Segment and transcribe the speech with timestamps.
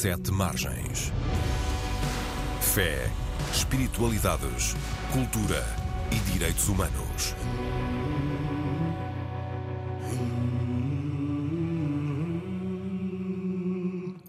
[0.00, 1.12] Sete Margens.
[2.62, 3.06] Fé,
[3.52, 4.74] espiritualidades,
[5.12, 5.62] cultura
[6.10, 7.34] e direitos humanos.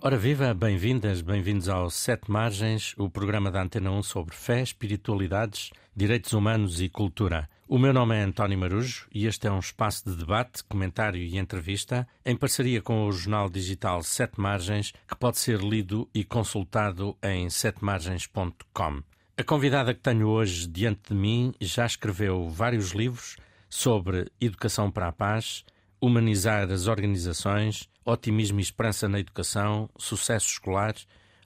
[0.01, 5.69] Ora viva, bem-vindas, bem-vindos ao Sete Margens, o programa da Antena 1 sobre fé, espiritualidades,
[5.95, 7.49] direitos humanos e cultura.
[7.73, 11.37] O meu nome é António Marujo e este é um espaço de debate, comentário e
[11.37, 17.15] entrevista em parceria com o jornal digital Sete Margens, que pode ser lido e consultado
[17.23, 19.01] em setemargens.com.
[19.37, 23.37] A convidada que tenho hoje diante de mim já escreveu vários livros
[23.69, 25.63] sobre educação para a paz,
[26.01, 30.95] humanizar as organizações, otimismo e esperança na educação, sucesso escolar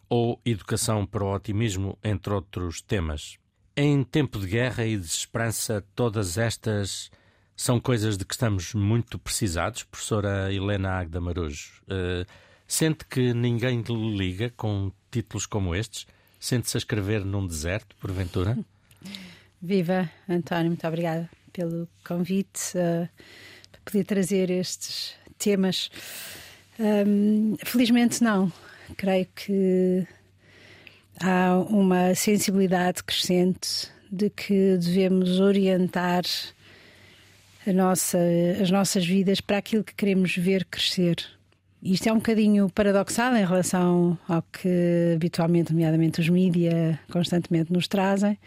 [0.10, 3.38] ou educação para o otimismo, entre outros temas.
[3.76, 7.12] Em tempo de guerra e desesperança, todas estas
[7.56, 11.82] são coisas de que estamos muito precisados, professora Helena Agda Marujo.
[11.84, 12.26] Uh,
[12.68, 16.08] sente que ninguém lhe liga com títulos como estes?
[16.40, 18.58] Sente-se a escrever num deserto, porventura?
[19.62, 22.78] Viva, António, muito obrigada pelo convite.
[22.78, 23.10] Uh
[23.86, 25.90] poder trazer estes temas.
[26.80, 28.52] Um, felizmente não.
[28.98, 30.06] Creio que
[31.22, 36.24] há uma sensibilidade crescente de que devemos orientar
[37.74, 38.18] nossa,
[38.62, 41.16] as nossas vidas para aquilo que queremos ver crescer.
[41.82, 47.88] Isto é um bocadinho paradoxal em relação ao que habitualmente, nomeadamente os mídias, constantemente nos
[47.88, 48.40] trazem,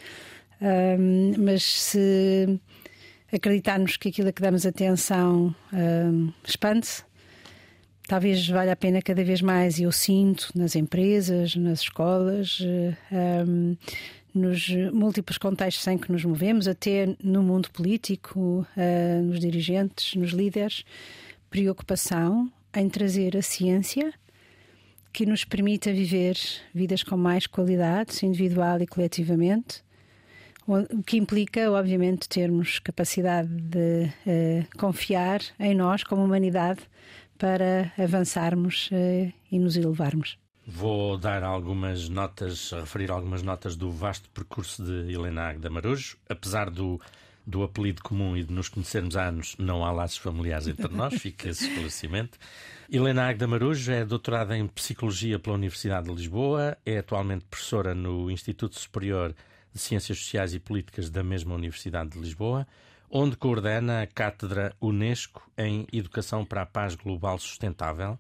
[0.61, 2.59] um, mas se
[3.33, 7.08] acreditarmos que aquilo a que damos atenção um, expande-se.
[8.09, 12.59] Talvez valha a pena cada vez mais, e eu sinto nas empresas, nas escolas,
[13.47, 13.77] um,
[14.35, 20.31] nos múltiplos contextos em que nos movemos, até no mundo político, uh, nos dirigentes, nos
[20.31, 20.85] líderes,
[21.51, 24.11] preocupação em trazer a ciência
[25.13, 26.39] que nos permita viver
[26.73, 29.83] vidas com mais qualidade, individual e coletivamente,
[30.67, 36.81] o que implica, obviamente, termos capacidade de uh, confiar em nós como humanidade
[37.39, 40.37] para avançarmos uh, e nos elevarmos.
[40.67, 46.69] Vou dar algumas notas, referir algumas notas do vasto percurso de Helena Agda Marujo, apesar
[46.69, 47.01] do
[47.49, 51.15] do apelido comum e de nos conhecermos há anos, não há laços familiares entre nós,
[51.19, 52.37] fica esse esclarecimento.
[52.91, 58.31] Helena Agda Marujo é doutorada em Psicologia pela Universidade de Lisboa, é atualmente professora no
[58.31, 59.35] Instituto Superior
[59.73, 62.67] de Ciências Sociais e Políticas da mesma Universidade de Lisboa,
[63.11, 68.19] onde coordena a Cátedra Unesco em Educação para a Paz Global Sustentável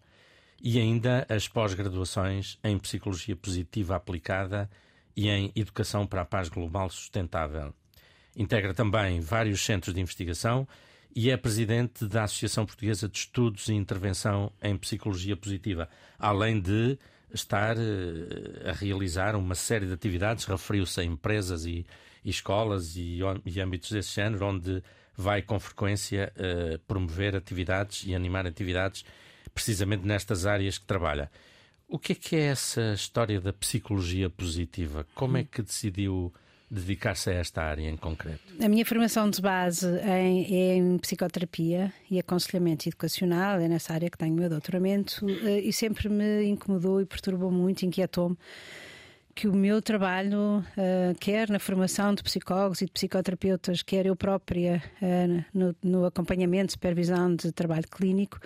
[0.62, 4.69] e ainda as pós-graduações em Psicologia Positiva Aplicada
[5.16, 7.75] e em Educação para a Paz Global Sustentável.
[8.37, 10.66] Integra também vários centros de investigação
[11.15, 15.88] e é presidente da Associação Portuguesa de Estudos e Intervenção em Psicologia Positiva,
[16.19, 16.98] além de
[17.32, 21.84] estar eh, a realizar uma série de atividades, referiu-se a empresas e,
[22.28, 24.83] e escolas e, e, âmbitos desse género, onde
[25.16, 29.03] vai com frequência uh, promover atividades e animar atividades
[29.55, 31.31] precisamente nestas áreas que trabalha.
[31.89, 35.06] O que é que é essa história da psicologia positiva?
[35.15, 36.33] Como é que decidiu
[36.71, 38.43] dedicar-se a esta área em concreto?
[38.62, 44.10] A minha formação de base em, é em psicoterapia e aconselhamento educacional, é nessa área
[44.10, 48.37] que tenho o meu doutoramento, eh, e sempre me incomodou e perturbou muito, inquietou-me
[49.38, 54.16] que o meu trabalho, uh, quer na formação de psicólogos e de psicoterapeutas, quer eu
[54.16, 58.41] própria uh, no, no, acompanhamento, supervisão de trabalho clínico,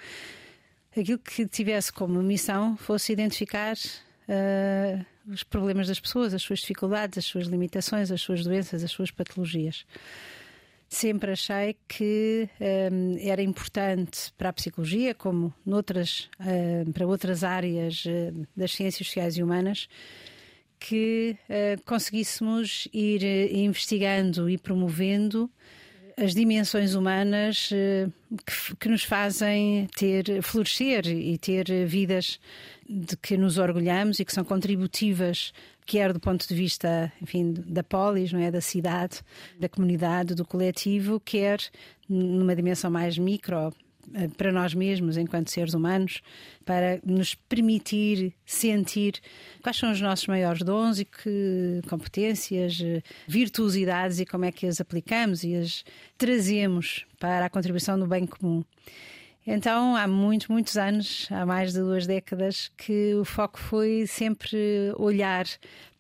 [0.94, 7.16] aquilo que tivesse como missão fosse identificar uh, os problemas das pessoas, as suas dificuldades,
[7.16, 9.86] as suas limitações, as suas doenças, as suas patologias.
[10.91, 12.50] Sempre achei que
[12.92, 19.06] um, era importante para a psicologia, como noutras, uh, para outras áreas uh, das ciências
[19.06, 19.88] sociais e humanas,
[20.82, 23.22] que uh, conseguíssemos ir
[23.54, 25.49] investigando e promovendo
[26.17, 32.38] as dimensões humanas que, que, nos fazem ter florescer e ter vidas
[32.88, 35.52] de que nos orgulhamos e que são contributivas,
[35.87, 39.20] quer do ponto de vista, enfim, da polis, não é, da cidade,
[39.58, 41.58] da comunidade, do coletivo, quer
[42.08, 43.70] numa dimensão mais micro eh,
[44.37, 46.20] para nós mesmos, enquanto seres humanos,
[46.64, 49.20] para nos permitir sentir
[49.62, 54.67] quais são os nossos maiores dons e que competências, eh, virtuosidades e como é que
[54.67, 55.85] as aplicamos e as
[56.19, 58.64] trazemos para a contribuição do bem comum.
[59.47, 64.58] Então, há muitos, muitos anos, há mais de duas décadas, que o foco foi sempre
[64.97, 65.47] olhar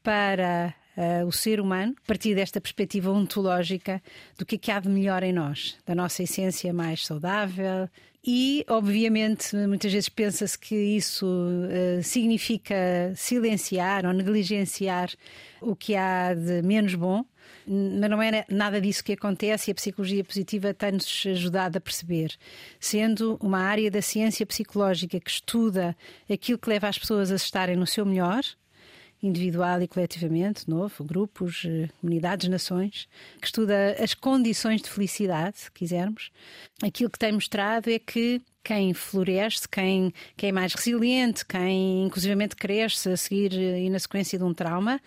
[0.02, 4.02] para uh, o ser humano, a partir desta perspectiva ontológica
[4.38, 7.88] do que é que há de melhor em nós, da nossa essência mais saudável.
[8.24, 15.10] E, obviamente, muitas vezes pensa-se que isso uh, significa silenciar ou negligenciar
[15.60, 17.24] o que há de menos bom,
[17.66, 22.36] mas não é nada disso que acontece e a psicologia positiva tem-nos ajudado a perceber.
[22.78, 25.96] Sendo uma área da ciência psicológica que estuda
[26.30, 28.42] aquilo que leva as pessoas a estarem no seu melhor,
[29.22, 33.08] individual e coletivamente, novo, grupos, eh, comunidades, nações,
[33.40, 36.30] que estuda as condições de felicidade, se quisermos.
[36.82, 42.56] Aquilo que tem mostrado é que quem floresce, quem, quem é mais resiliente, quem inclusivamente
[42.56, 45.00] cresce a seguir eh, e na sequência de um trauma,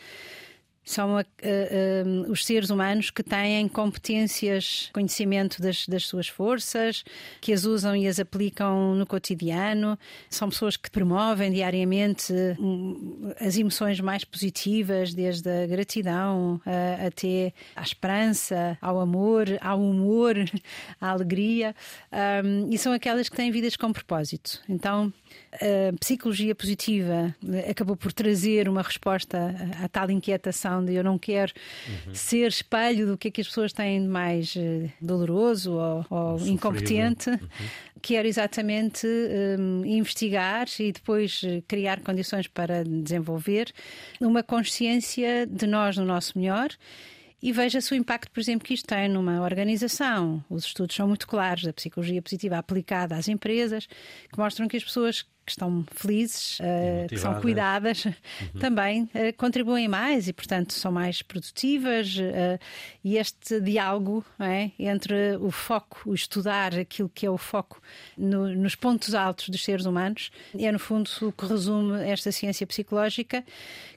[0.85, 7.03] são uh, uh, os seres humanos que têm competências, conhecimento das, das, suas forças,
[7.41, 9.97] que as usam e as aplicam no cotidiano.
[10.29, 17.51] São pessoas que promovem diariamente um, as emoções mais positivas, desde a gratidão uh, até
[17.75, 20.35] à esperança, ao amor, ao humor,
[21.01, 21.75] à alegria.
[22.43, 24.61] Um, e são aquelas que têm vidas com propósito.
[24.69, 25.11] Então,
[25.53, 27.35] a psicologia positiva
[27.69, 31.53] acabou por trazer uma resposta à tal inquietação de eu não quero
[31.87, 32.13] uhum.
[32.13, 36.47] ser espelho do que é que as pessoas têm de mais eh, doloroso ou, ou
[36.47, 37.29] incompetente.
[37.29, 37.39] Uhum.
[38.01, 39.07] Quero exatamente
[39.59, 43.71] um, investigar e depois eh, criar condições para desenvolver
[44.19, 46.69] uma consciência de nós no nosso melhor
[47.45, 50.43] e veja-se o impacto, por exemplo, que isto tem numa organização.
[50.49, 54.83] Os estudos são muito claros da psicologia positiva aplicada às empresas, que mostram que as
[54.83, 58.13] pessoas que estão felizes, uh, que são cuidadas, uhum.
[58.59, 62.15] também uh, contribuem mais e, portanto, são mais produtivas.
[62.17, 62.59] Uh,
[63.03, 67.79] e este diálogo é, entre o foco, o estudar aquilo que é o foco
[68.17, 72.65] no, nos pontos altos dos seres humanos, é, no fundo, o que resume esta ciência
[72.65, 73.43] psicológica,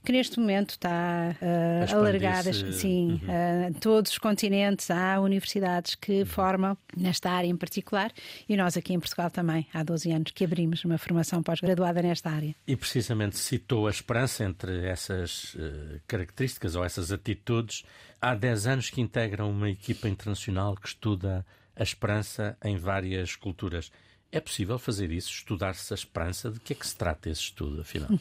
[0.04, 3.72] que neste momento está uh, alargada sim, uhum.
[3.74, 4.90] todos os continentes.
[4.90, 6.26] Há universidades que uhum.
[6.26, 8.12] formam nesta área em particular
[8.48, 12.02] e nós aqui em Portugal também, há 12 anos, que abrimos uma formação formação pós-graduada
[12.02, 12.55] nesta área.
[12.67, 17.85] E precisamente citou a esperança entre essas uh, características ou essas atitudes.
[18.20, 23.90] Há 10 anos que integram uma equipa internacional que estuda a esperança em várias culturas.
[24.31, 26.50] É possível fazer isso, estudar-se a esperança?
[26.50, 28.11] De que é que se trata esse estudo, afinal?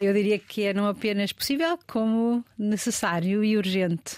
[0.00, 4.16] Eu diria que é não apenas possível, como necessário e urgente.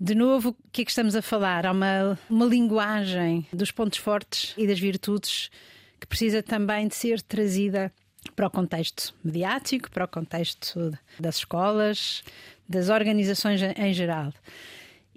[0.00, 1.66] De novo, o que é que estamos a falar?
[1.66, 5.50] Há uma, uma linguagem dos pontos fortes e das virtudes
[6.00, 7.92] que precisa também de ser trazida
[8.34, 12.22] para o contexto mediático, para o contexto das escolas,
[12.68, 14.32] das organizações em geral.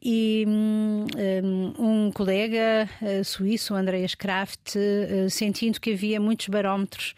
[0.04, 7.14] E um, um colega uh, suíço, Andreas Kraft, uh, sentindo que havia muitos barómetros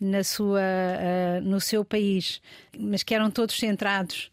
[0.00, 2.40] na sua, uh, no seu país,
[2.78, 4.30] mas que eram todos centrados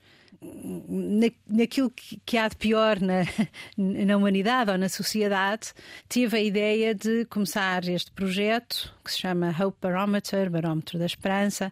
[0.87, 3.23] na, naquilo que, que, há de pior na,
[3.77, 5.73] na humanidade ou na sociedade,
[6.09, 11.71] tive a ideia de começar este projeto que se chama Hope Barometer Barómetro da Esperança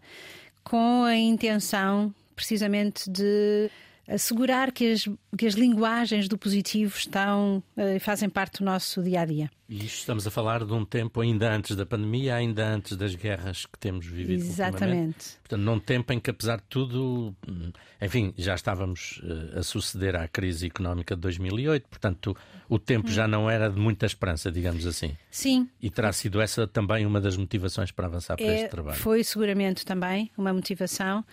[0.64, 3.70] com a intenção precisamente de
[4.08, 5.08] assegurar que as,
[5.38, 9.50] que as linguagens do positivo estão e uh, fazem parte do nosso dia a dia.
[9.70, 13.16] E isto estamos a falar de um tempo ainda antes da pandemia, ainda antes das
[13.16, 14.44] guerras que temos vivido.
[14.44, 15.38] Exatamente.
[15.42, 17.72] Portanto, num tempo em que, apesar de tudo, hum,
[18.02, 22.38] enfim, já estávamos uh, a suceder à crise económica de 2008, portanto,
[22.70, 25.16] o tempo já não era de muita esperança, digamos assim.
[25.32, 25.68] Sim.
[25.82, 28.98] E terá sido essa também uma das motivações para avançar para é, este trabalho.
[28.98, 31.26] Foi seguramente também uma motivação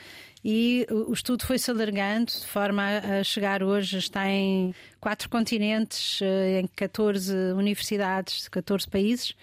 [0.45, 6.61] e o estudo foi-se alargando de forma a chegar hoje, está em quatro continentes, eh,
[6.61, 9.35] em 14 universidades de 14 países.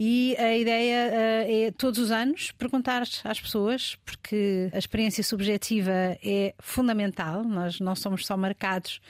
[0.00, 5.90] E a ideia uh, é, todos os anos, perguntar às pessoas, porque a experiência subjetiva
[6.22, 9.00] é fundamental, nós não somos só marcados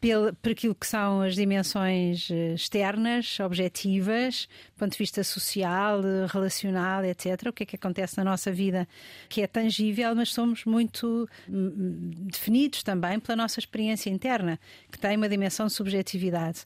[0.00, 6.00] pelo, por aquilo que são as dimensões eh, externas, objetivas, do ponto de vista social,
[6.28, 7.48] relacional, etc.
[7.48, 8.88] O que é que acontece na nossa vida
[9.28, 14.58] que é tangível, mas somos muito hum, hum, definidos também pela nossa experiência interna,
[14.90, 16.64] que tem uma dimensão de subjetividade.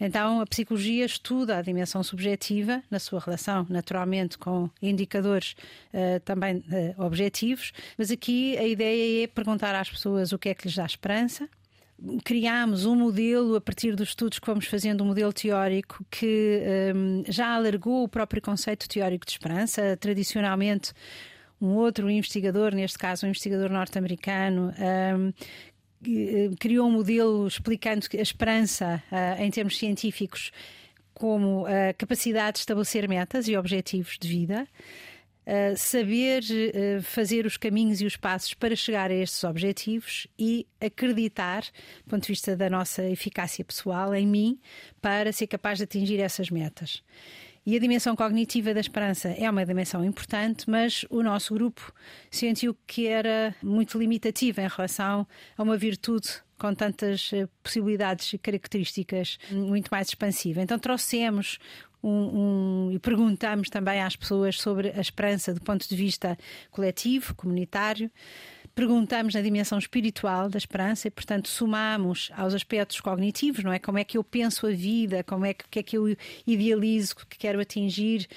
[0.00, 5.56] Então, a psicologia estuda a dimensão subjetiva na sua relação, naturalmente, com indicadores
[5.92, 10.54] uh, também uh, objetivos, mas aqui a ideia é perguntar às pessoas o que é
[10.54, 11.48] que lhes dá esperança,
[12.24, 16.62] criámos um modelo a partir dos estudos que fomos fazendo, um modelo teórico que
[16.94, 19.96] um, já alargou o próprio conceito teórico de esperança.
[19.96, 20.92] Tradicionalmente,
[21.60, 25.32] um outro investigador, neste caso um investigador norte-americano, um,
[26.06, 30.52] eh, criou um modelo explicando a esperança uh, em termos científicos
[31.12, 34.68] como a capacidade de estabelecer metas e objetivos de vida.
[35.76, 41.62] Saber uh, fazer os caminhos e os passos para chegar a estes objetivos e acreditar,
[42.04, 44.58] do ponto de vista da nossa eficácia pessoal, em mim,
[45.00, 47.02] para ser capaz de atingir essas metas.
[47.68, 51.92] E a dimensão cognitiva da esperança é uma dimensão importante, mas o nosso grupo
[52.30, 55.26] sentiu que era muito limitativa em relação
[55.56, 56.28] a uma virtude
[56.58, 60.60] com tantas eh, possibilidades e características muito mais expansiva.
[60.60, 61.58] Então trouxemos
[62.02, 66.38] um, um, e perguntamos também às pessoas sobre a esperança do ponto de vista
[66.70, 68.10] coletivo, comunitário.
[68.74, 73.78] Perguntamos na dimensão espiritual da esperança e, portanto, somamos aos aspectos cognitivos, não é?
[73.80, 77.16] Como é que eu penso a vida, como é que, que é que eu idealizo,
[77.16, 78.28] que quero atingir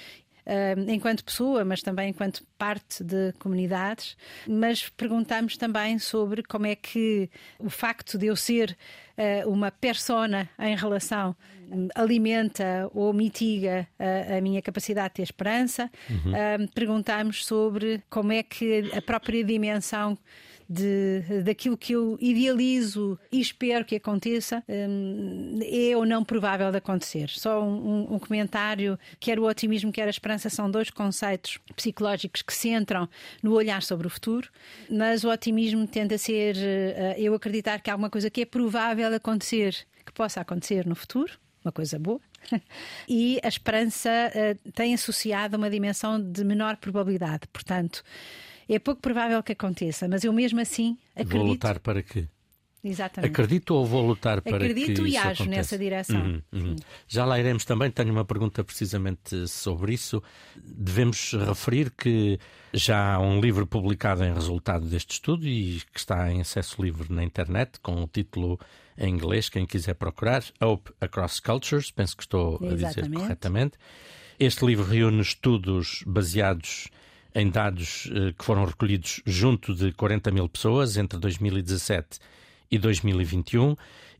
[0.44, 4.16] Uh, enquanto pessoa, mas também enquanto parte de comunidades.
[4.48, 7.30] Mas perguntamos também sobre como é que
[7.60, 8.76] o facto de eu ser
[9.16, 11.36] uh, uma persona em relação
[11.70, 15.90] um, alimenta ou mitiga a, a, minha capacidade de ter esperança.
[16.10, 16.32] Uhum.
[16.32, 20.18] Uh, perguntamos sobre como é que a própria dimensão
[20.72, 26.78] de, daquilo que eu idealizo e espero que aconteça hum, é ou não provável de
[26.78, 27.28] acontecer.
[27.28, 32.52] Só um, um, comentário: quer o otimismo, quer a esperança são dois conceitos psicológicos que
[32.52, 33.08] se centram
[33.42, 34.48] no olhar sobre o futuro,
[34.88, 38.46] mas o otimismo tende a ser uh, eu acreditar que há alguma coisa que é
[38.46, 39.76] provável acontecer,
[40.06, 42.20] que possa acontecer no futuro, uma coisa boa.
[43.08, 47.46] e a esperança uh, tem associado uma dimensão de menor probabilidade.
[47.52, 48.02] Portanto,
[48.74, 51.38] é pouco provável que aconteça, mas eu mesmo assim acredito.
[51.38, 52.28] Vou lutar para que?
[52.84, 53.30] Exatamente.
[53.30, 55.44] Acredito ou vou lutar para Acredito que e ajo aconteça.
[55.46, 56.20] nessa direção.
[56.20, 56.76] Uhum, uhum.
[57.06, 57.90] Já lá iremos também.
[57.92, 60.20] Tenho uma pergunta precisamente sobre isso.
[60.56, 62.40] Devemos referir que
[62.74, 67.12] já há um livro publicado em resultado deste estudo e que está em acesso livre
[67.12, 68.58] na internet com o título
[68.98, 71.90] em inglês, quem quiser procurar, Hope Across Cultures.
[71.90, 72.84] Penso que estou Exatamente.
[72.84, 73.78] a dizer corretamente.
[74.40, 76.88] Este livro reúne estudos baseados
[77.34, 82.18] em dados eh, que foram recolhidos junto de 40 mil pessoas entre 2017
[82.70, 83.76] e 2021.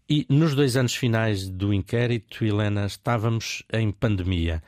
[0.08, 4.62] E nos dois anos finais do inquérito, Helena, estávamos em pandemia.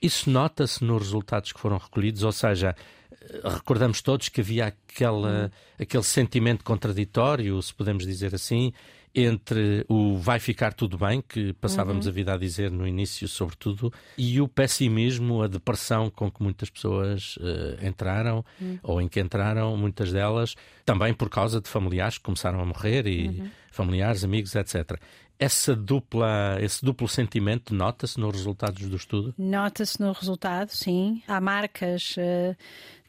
[0.00, 2.74] Isso nota-se nos resultados que foram recolhidos, ou seja,
[3.10, 8.72] eh, recordamos todos que havia aquela, aquele sentimento contraditório, se podemos dizer assim,
[9.14, 12.12] entre o vai ficar tudo bem, que passávamos uhum.
[12.12, 16.70] a vida a dizer no início, sobretudo, e o pessimismo, a depressão com que muitas
[16.70, 18.78] pessoas uh, entraram, uhum.
[18.82, 20.54] ou em que entraram, muitas delas,
[20.84, 23.50] também por causa de familiares que começaram a morrer, e uhum.
[23.70, 24.98] familiares, amigos, etc.
[25.38, 29.34] Essa dupla, esse duplo sentimento nota-se nos resultados do estudo?
[29.36, 31.22] Nota-se no resultado, sim.
[31.26, 32.56] Há marcas uh,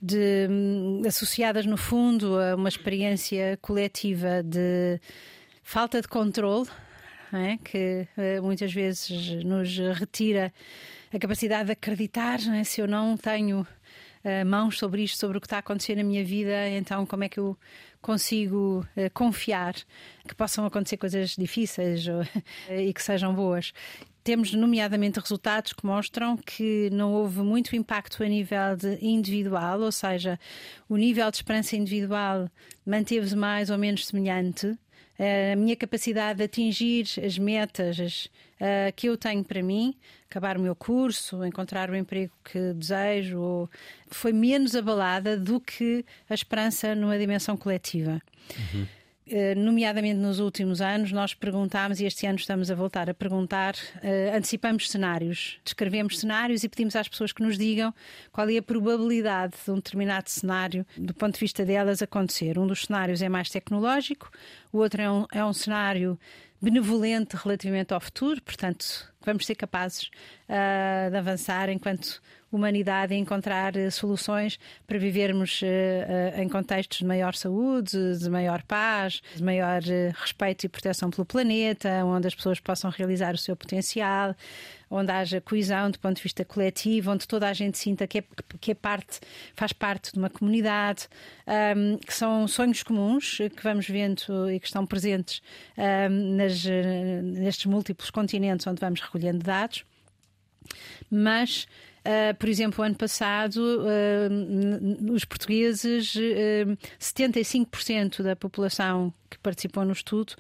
[0.02, 5.00] de, um, associadas, no fundo, a uma experiência coletiva de
[5.64, 6.70] falta de controle,
[7.32, 7.58] é?
[7.58, 10.54] que uh, muitas vezes nos retira
[11.12, 12.40] a capacidade de acreditar.
[12.54, 12.64] É?
[12.64, 16.04] Se eu não tenho uh, mãos sobre isto, sobre o que está a acontecer na
[16.04, 17.58] minha vida, então como é que eu
[18.02, 19.74] consigo uh, confiar
[20.28, 22.22] que possam acontecer coisas difíceis ou,
[22.70, 23.74] e que sejam boas?
[24.24, 30.40] Temos, nomeadamente, resultados que mostram que não houve muito impacto a nível individual, ou seja,
[30.88, 32.50] o nível de esperança individual
[32.86, 34.78] manteve-se mais ou menos semelhante,
[35.54, 39.96] a minha capacidade de atingir as metas as, uh, que eu tenho para mim,
[40.30, 43.70] acabar o meu curso, encontrar o emprego que desejo,
[44.08, 48.22] foi menos abalada do que a esperança numa dimensão coletiva.
[48.74, 48.88] Uhum.
[49.26, 53.74] Eh, nomeadamente nos últimos anos, nós perguntámos, e este ano estamos a voltar a perguntar,
[53.76, 57.94] uh, antecipamos cenários, descrevemos cenários e pedimos às pessoas que nos digam
[58.34, 62.60] qual é a probabilidade de um determinado cenário, do ponto de vista delas, acontecer.
[62.60, 64.30] Um dos cenários é mais tecnológico,
[64.74, 66.20] o outro é um, é um cenário
[66.62, 70.10] benevolente relativamente ao futuro, portanto, vamos ser capazes
[70.50, 77.06] uh, de avançar enquanto humanidade e encontrar uh, soluções para vivermos uh, em contextos de
[77.06, 79.82] maior saúde, de maior paz, de maior
[80.16, 84.36] respeito e proteção pelo planeta, onde as pessoas possam realizar o seu potencial,
[84.94, 88.24] onde haja coesão do ponto de vista coletivo, onde toda a gente sinta que é,
[88.62, 89.20] que é parte,
[89.56, 91.08] faz parte de uma comunidade,
[91.76, 95.42] um, que são sonhos comuns que vamos vendo e que estão presentes
[95.78, 96.64] um, nas,
[97.24, 99.86] nestes múltiplos continentes onde vamos recolhendo dados.
[101.10, 101.68] Mas
[102.06, 109.86] Uh, por exemplo, ano passado, uh, os portugueses, uh, ah, 75% da população que participou
[109.86, 110.36] no estudo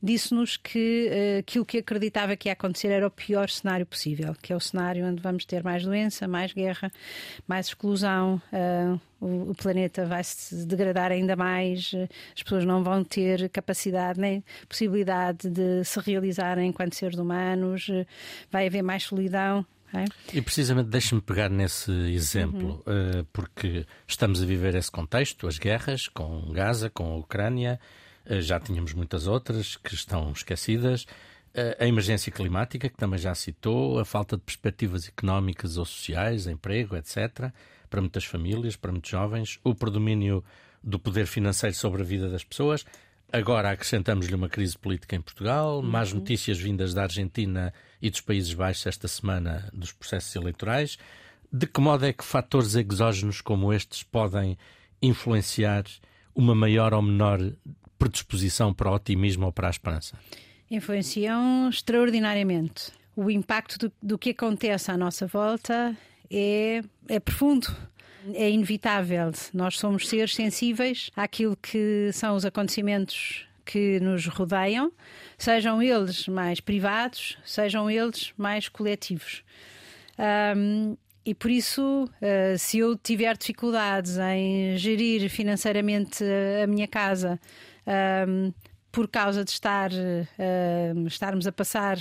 [0.00, 4.56] disse-nos que aquilo que acreditava que ia acontecer era o pior cenário possível, que é
[4.56, 6.90] o cenário onde vamos ter mais doença, mais guerra,
[7.46, 8.40] mais exclusão,
[9.20, 11.92] o, planeta vai se degradar ainda mais,
[12.34, 17.90] as pessoas não vão ter capacidade nem possibilidade de se realizarem enquanto seres humanos,
[18.50, 20.04] vai haver mais solidão É?
[20.34, 23.24] E precisamente deixe-me pegar nesse exemplo, uhum.
[23.32, 27.80] porque estamos a viver esse contexto, as guerras com Gaza, com a Ucrânia,
[28.40, 31.06] já tínhamos muitas outras que estão esquecidas
[31.78, 36.96] a emergência climática, que também já citou, a falta de perspectivas económicas ou sociais, emprego,
[36.96, 37.52] etc.,
[37.90, 40.44] para muitas famílias, para muitos jovens, o predomínio
[40.82, 42.84] do poder financeiro sobre a vida das pessoas.
[43.32, 45.82] Agora acrescentamos-lhe uma crise política em Portugal, uhum.
[45.82, 50.98] mais notícias vindas da Argentina e dos Países Baixos esta semana dos processos eleitorais.
[51.52, 54.56] De que modo é que fatores exógenos como estes podem
[55.00, 55.84] influenciar
[56.34, 57.38] uma maior ou menor
[57.98, 60.16] predisposição para o otimismo ou para a esperança?
[60.70, 62.92] influenciam extraordinariamente.
[63.16, 65.96] O impacto do, do que acontece à nossa volta
[66.30, 67.74] é, é profundo
[68.34, 69.30] é inevitável.
[69.52, 74.90] Nós somos seres sensíveis àquilo que são os acontecimentos que nos rodeiam,
[75.36, 79.44] sejam eles mais privados, sejam eles mais coletivos.
[80.56, 86.24] Um, e por isso, uh, se eu tiver dificuldades em gerir financeiramente
[86.62, 87.38] a minha casa,
[88.26, 88.50] um,
[88.90, 91.98] por causa de estar, uh, estarmos a passar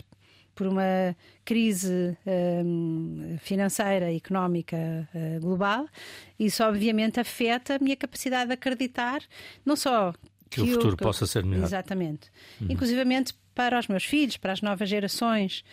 [0.58, 5.88] por uma crise uh, financeira económica uh, global,
[6.38, 9.22] isso obviamente afeta a minha capacidade de acreditar,
[9.64, 10.12] não só
[10.50, 11.66] que, que o futuro eu, que, possa ser melhor.
[11.66, 12.30] Exatamente.
[12.60, 12.68] Uhum.
[12.72, 15.64] Inclusivamente para os meus filhos, para as novas gerações.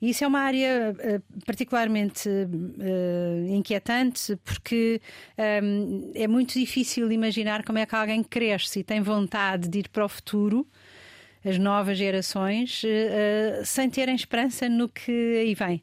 [0.00, 5.00] E isso é uma área uh, particularmente uh, inquietante porque
[5.62, 9.88] um, é muito difícil imaginar como é que alguém cresce e tem vontade de ir
[9.88, 10.66] para o futuro
[11.44, 15.82] as novas gerações, uh, sem terem esperança no que aí vem.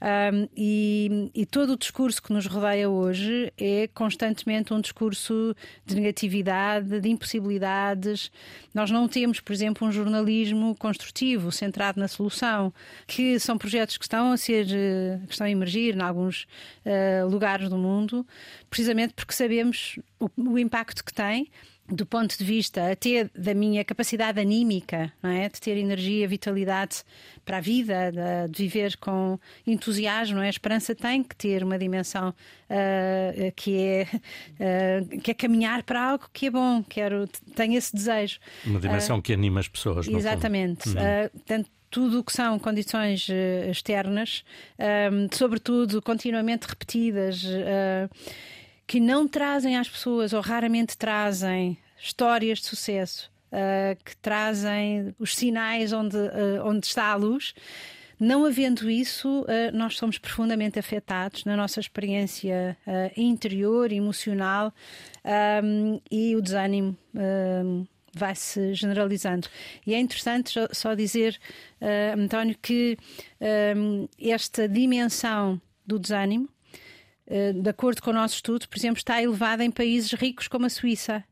[0.00, 5.94] Um, e, e, todo o discurso que nos rodeia hoje é constantemente um discurso de
[5.94, 8.30] negatividade, de impossibilidades.
[8.74, 12.72] Nós não temos, por exemplo, um jornalismo construtivo, centrado na solução,
[13.06, 16.46] que são projetos que estão a ser, eh, que estão a emergir em alguns
[16.84, 18.26] uh, lugares do mundo,
[18.68, 21.48] precisamente porque sabemos o, o impacto que tem
[21.88, 25.48] do ponto de vista até da minha capacidade anímica, não é?
[25.48, 27.02] de ter energia, vitalidade
[27.44, 30.46] para a vida, de, de viver com entusiasmo, não é?
[30.46, 36.10] a esperança tem que ter uma dimensão uh, que, é, uh, que é caminhar para
[36.10, 38.40] algo que é bom, quero, tenho esse desejo.
[38.64, 40.08] Uma dimensão uh, que anima as pessoas.
[40.08, 40.88] Exatamente.
[40.88, 41.64] Uhum.
[41.88, 43.28] tudo o que são condições
[43.70, 44.44] externas,
[45.32, 47.44] sobretudo continuamente repetidas
[48.86, 55.34] que não trazem às pessoas, ou raramente trazem, histórias de sucesso, uh, que trazem os
[55.34, 57.54] sinais onde, uh, onde está a luz.
[58.18, 62.76] Não havendo isso, uh, nós somos profundamente afetados na nossa experiência
[63.16, 64.72] interior, emocional
[66.10, 66.96] e o desânimo
[68.14, 69.48] vai se generalizando.
[69.86, 71.38] E é interessante só dizer,
[72.16, 72.96] António, que
[74.18, 76.48] esta dimensão do desânimo
[77.28, 80.70] de acordo com o nosso estudo, por exemplo, está elevada em países ricos como a
[80.70, 81.24] Suíça.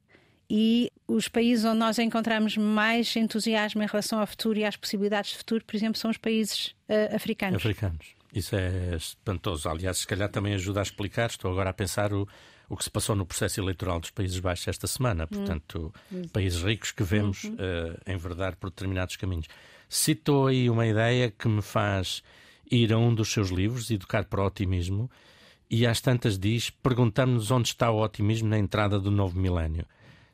[0.48, 5.32] E os países onde nós encontramos mais entusiasmo em relação ao futuro e às possibilidades
[5.32, 7.56] de futuro, por exemplo, são os países uh, africanos.
[7.56, 8.14] Africanos.
[8.34, 9.68] Isso é espantoso.
[9.68, 11.30] Aliás, se calhar também ajuda a explicar.
[11.30, 12.28] Estou agora a pensar o,
[12.68, 15.24] o que se passou no processo eleitoral dos Países Baixos esta semana.
[15.24, 15.26] Hum.
[15.28, 16.22] Portanto, hum.
[16.32, 17.54] países ricos que vemos uhum.
[17.54, 19.46] uh, enverdar por determinados caminhos.
[19.88, 22.22] Citou aí uma ideia que me faz
[22.70, 25.08] ir a um dos seus livros, Educar para o Otimismo,
[25.74, 29.84] e às tantas diz: perguntamos-nos onde está o otimismo na entrada do novo milénio.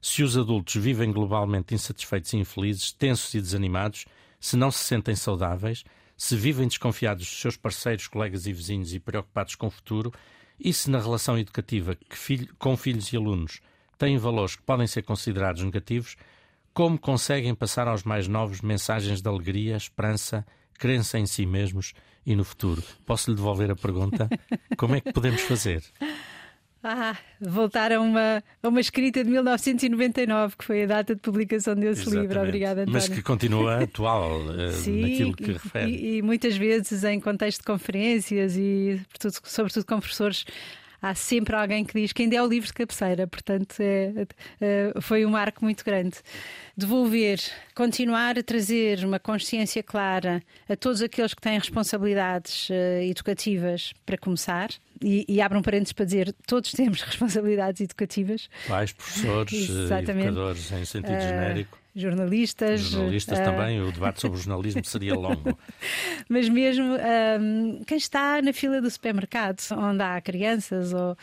[0.01, 4.05] Se os adultos vivem globalmente insatisfeitos e infelizes, tensos e desanimados,
[4.39, 5.85] se não se sentem saudáveis,
[6.17, 10.13] se vivem desconfiados dos seus parceiros, colegas e vizinhos e preocupados com o futuro,
[10.59, 13.61] e se na relação educativa filho, com filhos e alunos
[13.97, 16.17] têm valores que podem ser considerados negativos,
[16.73, 21.93] como conseguem passar aos mais novos mensagens de alegria, esperança, crença em si mesmos
[22.25, 22.83] e no futuro.
[23.07, 24.29] Posso lhe devolver a pergunta?
[24.77, 25.83] Como é que podemos fazer?
[26.83, 31.75] Ah, voltar a uma, a uma escrita de 1999, que foi a data de publicação
[31.75, 32.23] desse Exatamente.
[32.23, 32.43] livro.
[32.43, 32.93] Obrigada, António.
[32.95, 35.91] Mas que continua atual uh, Sim, naquilo que e, refere.
[35.91, 38.99] E, e, muitas vezes em contexto de conferências e,
[39.45, 40.47] sobretudo, com professores
[41.01, 44.27] há sempre alguém que diz quem der o livro de cabeceira, portanto é,
[44.61, 46.19] é, foi um marco muito grande.
[46.77, 47.41] Devolver,
[47.75, 54.17] continuar a trazer uma consciência clara a todos aqueles que têm responsabilidades uh, educativas para
[54.17, 54.71] começar.
[55.03, 58.51] E, e abram parênteses para dizer todos temos responsabilidades educativas.
[58.69, 62.81] Pais, professores, educadores em sentido uh, genérico jornalistas.
[62.81, 63.45] Jornalistas uh...
[63.45, 65.59] também, o debate sobre o jornalismo seria longo.
[66.29, 66.97] Mas mesmo
[67.41, 71.17] um, quem está na fila do supermercado, onde há crianças, ou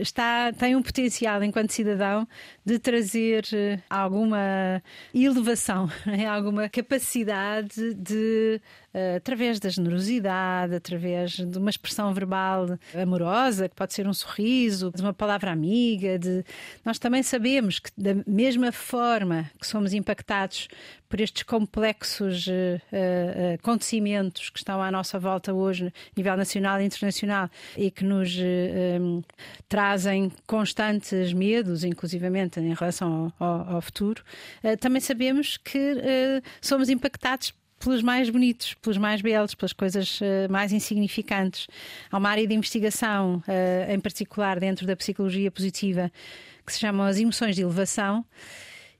[0.00, 2.26] está, tem um potencial enquanto cidadão
[2.64, 4.82] de trazer eh, alguma
[5.14, 5.88] elevação,
[6.28, 8.60] alguma capacidade de
[8.94, 14.92] Uh, através da generosidade, através de uma expressão verbal amorosa, que pode ser um sorriso,
[14.94, 16.16] de uma palavra amiga.
[16.16, 16.44] De...
[16.84, 20.13] Nós também sabemos que, da mesma forma que somos impactados
[21.08, 26.80] por estes complexos uh, uh, acontecimentos que estão à nossa volta hoje, a nível nacional
[26.80, 28.36] e internacional, e que nos
[29.00, 29.22] um,
[29.68, 34.22] trazem constantes medos, inclusivamente em relação ao, ao, ao futuro,
[34.80, 37.52] também sabemos que somos impactados
[37.84, 41.66] pelos mais bonitos, pelos mais belos, pelas coisas uh, mais insignificantes.
[42.10, 46.10] Há uma área de investigação, uh, em particular dentro da psicologia positiva,
[46.66, 48.24] que se chama as emoções de elevação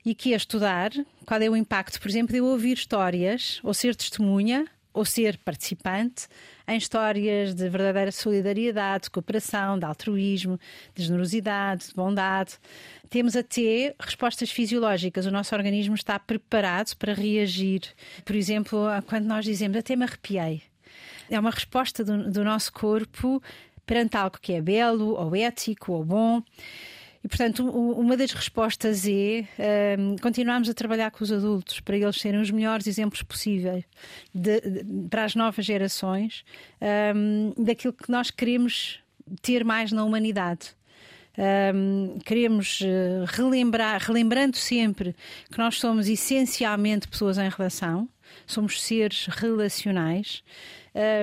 [0.05, 0.91] e que é estudar
[1.27, 5.37] qual é o impacto, por exemplo, de eu ouvir histórias ou ser testemunha ou ser
[5.39, 6.29] participante
[6.69, 10.59] em histórias de verdadeira solidariedade, de cooperação, de altruísmo,
[10.95, 12.55] de generosidade, de bondade.
[13.11, 15.27] Temos até respostas fisiológicas.
[15.27, 17.83] O nosso organismo está preparado para reagir.
[18.25, 20.63] Por exemplo, quando nós dizemos até me arrepiei.
[21.29, 23.43] É uma resposta do, do nosso corpo
[23.85, 26.43] perante algo que é belo, ou ético, ou bom.
[27.25, 32.21] E, portanto, uma das respostas é um, continuarmos a trabalhar com os adultos para eles
[32.21, 33.83] serem os melhores exemplos possíveis
[34.35, 36.45] de, de, para as novas gerações
[37.17, 39.01] um, daquilo que nós queremos
[39.41, 40.77] ter mais na humanidade.
[41.75, 45.17] Um, queremos uh, relembrar, relembrando sempre
[45.51, 48.07] que nós somos essencialmente pessoas em relação,
[48.47, 50.45] somos seres relacionais.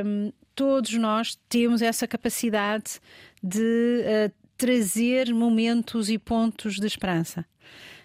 [0.03, 2.99] Um, todos nós temos essa capacidade
[3.41, 7.43] de uh, trazer momentos e pontos de esperança.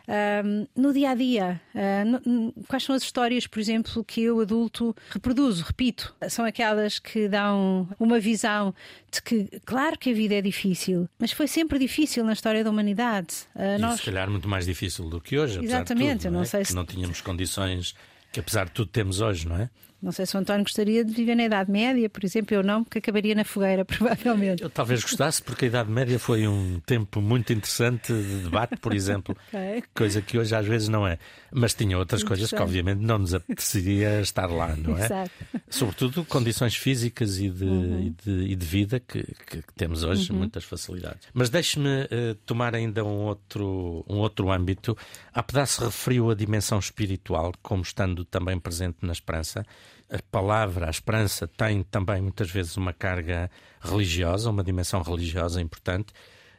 [0.08, 4.40] Um, no dia a dia, uh, no, quais são as histórias, por exemplo, que eu,
[4.40, 6.14] adulto, reproduzo, repito?
[6.30, 8.74] São aquelas que dão uma visão
[9.12, 12.70] de que, claro que a vida é difícil, mas foi sempre difícil na história da
[12.70, 13.34] humanidade.
[13.54, 13.98] Uh, e nós...
[13.98, 15.62] se calhar muito mais difícil do que hoje.
[15.62, 16.46] Exatamente, tudo, não, não é?
[16.46, 16.74] sei se.
[16.74, 17.94] Não tínhamos condições
[18.32, 19.68] que, apesar de tudo, temos hoje, não é?
[20.06, 22.84] Não sei se o António gostaria de viver na Idade Média, por exemplo, eu não,
[22.84, 24.62] porque acabaria na fogueira, provavelmente.
[24.62, 28.94] Eu talvez gostasse, porque a Idade Média foi um tempo muito interessante de debate, por
[28.94, 29.82] exemplo, okay.
[29.92, 31.18] coisa que hoje às vezes não é.
[31.50, 35.06] Mas tinha outras coisas que, obviamente, não nos apeteceria estar lá, não é?
[35.06, 35.30] Exato.
[35.68, 38.00] Sobretudo condições físicas e de, uhum.
[38.00, 40.38] e de, e de, vida que, que, temos hoje, uhum.
[40.38, 41.26] muitas facilidades.
[41.34, 44.96] Mas deixe-me uh, tomar ainda um outro, um outro âmbito.
[45.34, 49.66] Há pedaço referiu a dimensão espiritual, como estando também presente na esperança
[50.10, 56.12] a palavra, a esperança, tem também muitas vezes uma carga religiosa, uma dimensão religiosa importante.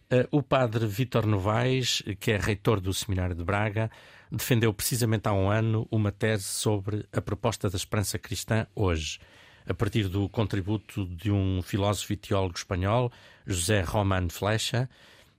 [0.09, 3.89] Eh, o padre Vítor Novaes, que é reitor do Seminário de Braga,
[4.31, 9.19] defendeu precisamente há um ano uma tese sobre a proposta da esperança cristã hoje,
[9.65, 13.11] a partir do contributo de um filósofo e teólogo espanhol,
[13.45, 14.89] José Roman Flecha,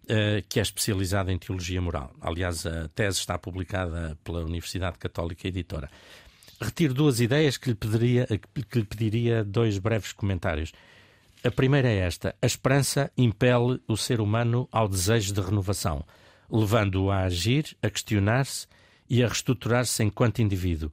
[0.07, 2.15] eh, que é especializado em teologia moral.
[2.21, 5.91] Aliás, a tese está publicada pela Universidade Católica Editora
[6.61, 10.73] retiro duas ideias que lhe, pediria, que lhe pediria dois breves comentários.
[11.45, 16.05] A primeira é esta: a esperança impele o ser humano ao desejo de renovação,
[16.51, 18.67] levando-o a agir, a questionar-se
[19.09, 20.91] e a reestruturar-se enquanto indivíduo.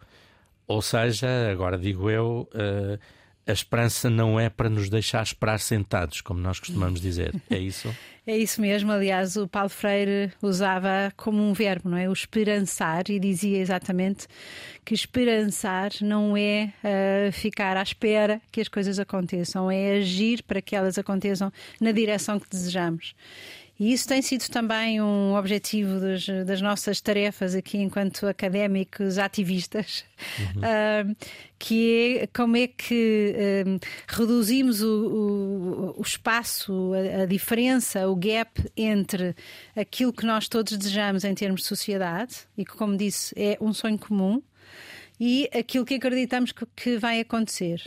[0.68, 3.00] Ou seja, agora digo eu, uh,
[3.48, 7.34] a esperança não é para nos deixar esperar sentados, como nós costumamos dizer.
[7.50, 7.94] É isso?
[8.28, 8.92] É isso mesmo.
[8.92, 12.10] Aliás, o Paulo Freire usava como um verbo, não é?
[12.10, 14.26] O esperançar, e dizia exatamente
[14.84, 20.60] que esperançar não é uh, ficar à espera que as coisas aconteçam, é agir para
[20.60, 23.14] que elas aconteçam na direção que desejamos.
[23.78, 30.06] E isso tem sido também um objetivo das, das nossas tarefas aqui enquanto académicos ativistas,
[30.40, 30.62] uhum.
[31.12, 31.16] uh,
[31.60, 38.16] que é como é que uh, reduzimos o, o, o espaço, a, a, diferença, o
[38.16, 39.36] gap entre
[39.76, 43.74] aquilo que nós todos desejamos em termos de sociedade, e que, como disse, é um
[43.74, 44.42] sonho comum,
[45.20, 47.82] e aquilo que acreditamos que, que vai acontecer.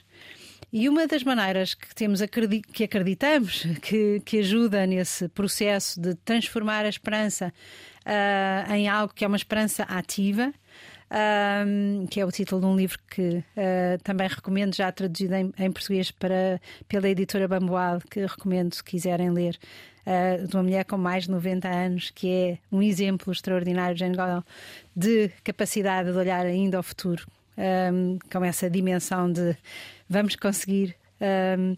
[0.70, 2.20] E uma das maneiras que temos
[2.72, 7.52] que acreditamos que, que ajuda nesse processo de transformar a esperança
[8.04, 10.52] uh, em algo que é uma esperança ativa,
[12.10, 15.72] que é o título de um livro que uh, também recomendo, já traduzido em, em,
[15.72, 19.58] português para, pela editora Bamboal, que recomendo se quiserem ler,
[20.06, 24.14] uh, de uma mulher com mais de 90 anos, que é um exemplo extraordinário, Jane
[24.14, 24.44] Goodall,
[24.94, 27.26] de capacidade de olhar ainda ao futuro,
[27.56, 29.56] um, com essa dimensão de
[30.08, 30.96] vamos conseguir.
[31.20, 31.76] Um,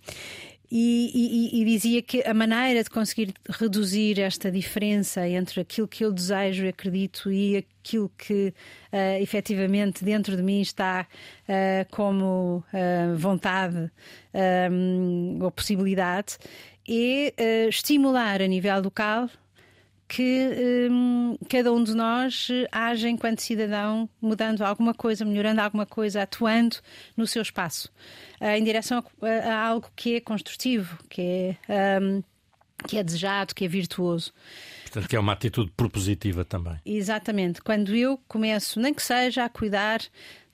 [0.73, 1.11] E,
[1.53, 6.13] e, e, dizia que a maneira de conseguir reduzir esta diferença entre aquilo que eu
[6.13, 8.55] desejo e acredito e aquilo que
[8.93, 11.09] uh, efetivamente dentro de mim está
[11.49, 13.91] uh, como uh, vontade
[14.71, 16.39] um, ou possibilidade
[16.89, 19.29] é estimular a nível local
[20.11, 26.23] que um, cada um de nós age enquanto cidadão, mudando alguma coisa, melhorando alguma coisa,
[26.23, 26.79] atuando
[27.17, 27.89] no seu espaço,
[28.41, 32.25] uh, em direção a, a, algo que é construtivo, que é, um,
[32.89, 34.33] que é desejado, que é virtuoso.
[34.83, 36.77] Portanto, que é uma atitude propositiva também.
[36.85, 37.63] Exatamente.
[37.63, 40.01] Quando eu começo, nem que seja a cuidar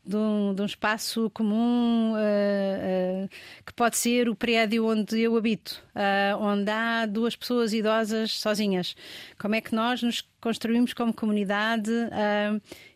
[0.07, 3.29] de um, de um espaço comum uh, uh,
[3.65, 8.95] que pode ser o prédio onde eu habito, uh, onde há duas pessoas idosas sozinhas.
[9.37, 11.91] Como é que nós nos construímos como comunidade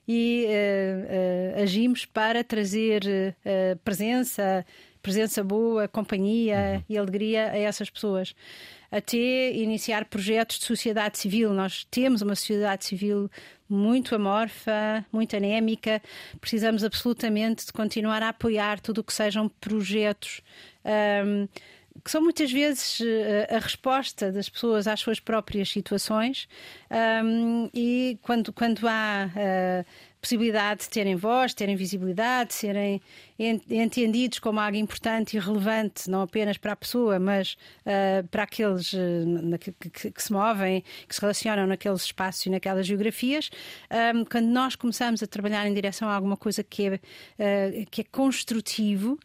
[0.06, 0.46] e
[1.60, 3.02] agimos para trazer
[3.82, 4.64] presença,
[5.02, 6.84] presença boa, companhia uhum.
[6.88, 8.34] e alegria a essas pessoas?
[8.90, 11.54] até iniciar projetos de sociedade civil.
[11.54, 13.30] Nós temos uma sociedade civil
[13.68, 16.02] muito amorfa, muito anémica.
[16.40, 20.40] Precisamos absolutamente de continuar a apoiar tudo o que sejam projetos.
[20.84, 21.46] Um,
[22.04, 26.48] que são muitas vezes eh, a resposta das pessoas às suas próprias situações,
[27.24, 29.86] um, e quando, quando há uh,
[30.20, 33.00] possibilidade de terem voz, terem visibilidade, de serem
[33.38, 37.56] entendidos como algo importante e relevante, não apenas para a pessoa, mas
[37.86, 42.50] uh, para aqueles uh, que, que, que, se movem, que se relacionam naqueles espaços e
[42.50, 43.50] naquelas geografias.
[44.14, 48.02] Um, quando nós começamos a trabalhar em direção a alguma coisa que é, uh, que
[48.02, 49.18] é construtivo,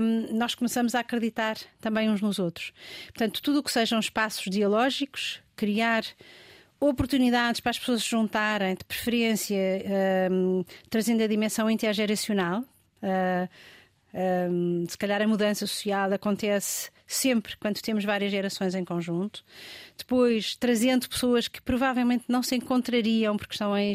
[0.00, 2.72] um, nós começamos a acreditar também uns nos outros.
[3.06, 6.04] Portanto, tudo o que sejam espaços dialógicos, criar
[6.80, 9.56] oportunidades para as pessoas se juntarem, de preferência
[10.32, 12.60] um, trazendo a dimensão intergeracional.
[13.02, 13.48] Uh,
[14.12, 19.44] um, se calhar a mudança social acontece sempre quando temos várias gerações em conjunto.
[19.98, 23.92] Depois, trazendo pessoas que provavelmente não se encontrariam porque estão em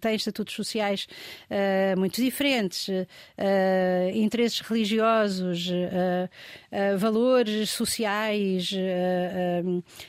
[0.00, 1.06] têm estatutos sociais
[1.50, 3.04] uh, muito diferentes, uh,
[4.14, 8.70] interesses religiosos, uh, valores sociais,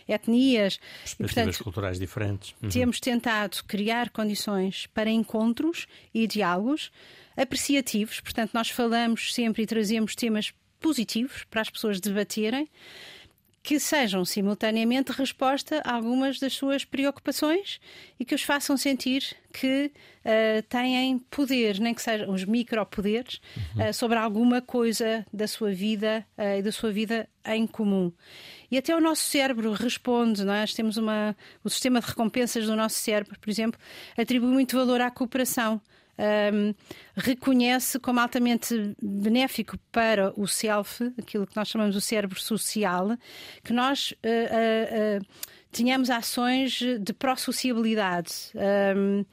[0.08, 0.80] etnias.
[1.20, 2.56] E, portanto, culturais diferentes.
[2.62, 2.70] Uhum.
[2.70, 6.90] Temos tentado criar condições para encontros e diálogos
[7.36, 12.70] apreciativos, portanto, nós falamos sempre e trazemos temas positivos para as pessoas debaterem,
[13.64, 17.80] que sejam simultaneamente resposta a algumas das suas preocupações
[18.20, 23.90] e que os façam sentir que uh, têm poder, nem que sejam os micropoderes, uhum.
[23.90, 28.12] uh, sobre alguma coisa da sua vida uh, e da sua vida em comum.
[28.70, 30.76] E até o nosso cérebro responde, nós é?
[30.76, 33.80] temos uma, o sistema de recompensas do nosso cérebro, por exemplo,
[34.18, 35.82] atribui muito valor à cooperação
[36.18, 36.74] um,
[37.16, 43.18] reconhece como altamente benéfico para o self, aquilo que nós chamamos o cérebro social,
[43.64, 48.32] que nós uh, uh, ações de pró-sociabilidade.
[48.96, 49.26] Um,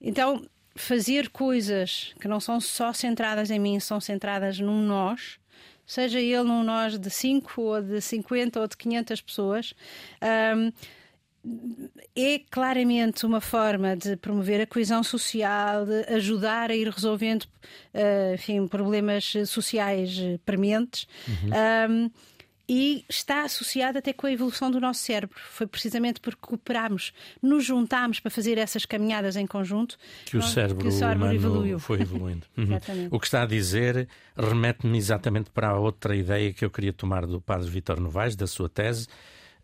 [0.00, 0.44] então,
[0.74, 5.38] fazer coisas que não são só centradas em mim, são centradas num nós,
[5.86, 9.74] seja ele num nós de 5 ou de 50 ou de 500 pessoas.
[10.56, 10.72] Um,
[12.14, 18.34] é claramente uma forma de promover a coesão social, de ajudar a ir resolvendo uh,
[18.34, 21.06] enfim, problemas sociais prementes.
[21.26, 21.50] Uhum.
[21.90, 22.10] Um,
[22.68, 25.36] e está associada até com a evolução do nosso cérebro.
[25.50, 30.78] Foi precisamente porque cooperámos, nos juntámos para fazer essas caminhadas em conjunto que o cérebro,
[30.78, 31.78] que o cérebro humano evoluiu.
[31.78, 32.46] foi evoluindo.
[32.56, 33.08] Uhum.
[33.10, 37.26] o que está a dizer remete-me exatamente para a outra ideia que eu queria tomar
[37.26, 39.08] do padre Vítor Novaes, da sua tese,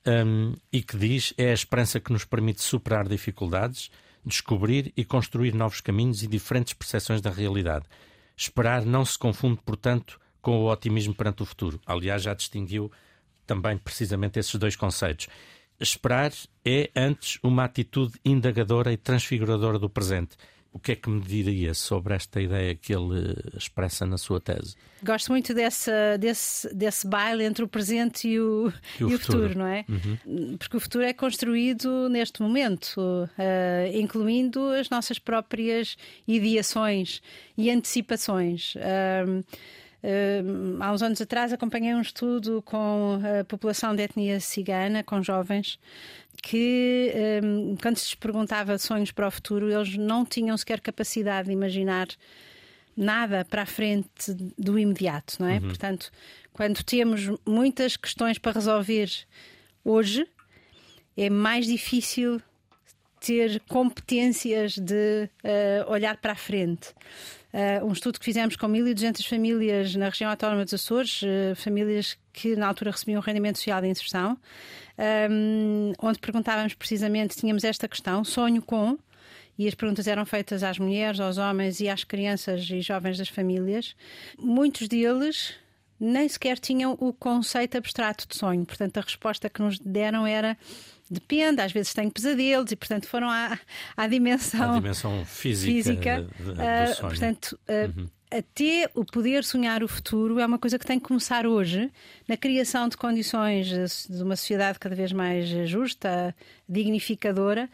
[0.06, 3.90] um, e que diz é a esperança que nos permite superar dificuldades,
[4.24, 7.86] descobrir e construir novos caminhos e diferentes percepções da realidade.
[8.36, 11.80] Esperar não se confunde, portanto, com o otimismo perante o futuro.
[11.86, 12.90] Aliás, já distinguiu
[13.46, 15.28] também precisamente esses dois conceitos.
[15.80, 16.32] Esperar
[16.64, 20.36] é, antes, uma atitude indagadora e transfiguradora do presente
[20.72, 24.76] o que é que me diria sobre esta ideia que ele expressa na sua tese?
[25.02, 29.18] Gosto muito dessa, desse, desse baile entre o presente e o, e o, e o
[29.18, 29.42] futuro.
[29.42, 29.58] futuro.
[29.58, 29.84] não é?
[29.88, 30.56] Uhum.
[30.56, 37.22] Porque o futuro é construído neste momento, uh, incluindo as nossas próprias ideações
[37.56, 38.74] e antecipações.
[38.74, 39.44] Uh,
[40.02, 45.22] Uh, há uns anos atrás acompanhei um estudo com a população de etnia cigana, com
[45.22, 45.78] jovens,
[46.42, 51.48] que um, quando se lhes perguntava sonhos para o futuro, eles não tinham sequer capacidade
[51.48, 52.06] de imaginar
[52.96, 55.54] nada para a frente do imediato, não é?
[55.54, 55.68] Uhum.
[55.68, 56.10] Portanto,
[56.52, 59.08] quando temos muitas questões para resolver
[59.84, 60.26] hoje,
[61.16, 62.40] é mais difícil
[63.20, 66.94] ter competências de uh, olhar para a frente.
[67.52, 72.18] Uh, um estudo que fizemos com 1.200 famílias na região autónoma dos Açores, uh, famílias
[72.32, 74.38] que na altura recebiam rendimento social de inserção,
[75.30, 78.98] um, onde perguntávamos precisamente, tínhamos esta questão, sonho com,
[79.58, 83.28] e as perguntas eram feitas às mulheres, aos homens e às crianças e jovens das
[83.28, 83.96] famílias.
[84.38, 85.54] Muitos deles
[86.00, 90.56] nem sequer tinham o conceito abstrato de sonho, portanto a resposta que nos deram era
[91.10, 93.58] Depende, às vezes tenho pesadelos e, portanto, foram à,
[93.96, 97.08] à dimensão, à dimensão física, física de, de, uh, sonho.
[97.08, 98.08] Portanto, uh, uhum.
[98.30, 101.90] até o poder sonhar o futuro é uma coisa que tem que começar hoje,
[102.28, 106.34] na criação de condições de uma sociedade cada vez mais justa,
[106.68, 107.70] dignificadora,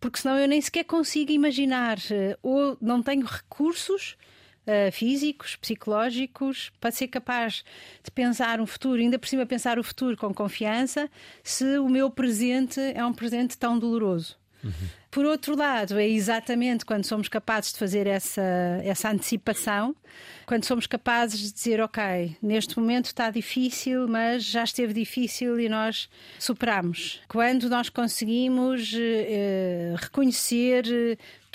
[0.00, 4.16] porque senão eu nem sequer consigo imaginar, uh, ou não tenho recursos
[4.66, 7.64] uh, físicos, psicológicos, para ser capaz
[8.02, 11.10] de pensar um futuro, ainda por cima pensar o futuro com confiança,
[11.42, 14.36] se o meu presente é um presente tão doloroso.
[14.62, 14.72] Uhum.
[15.16, 18.42] Por outro lado, é exatamente quando somos capazes de fazer essa,
[18.84, 19.96] essa antecipação,
[20.44, 25.70] quando somos capazes de dizer, ok, neste momento está difícil, mas já esteve difícil e
[25.70, 27.22] nós superamos.
[27.28, 30.84] Quando nós conseguimos eh, reconhecer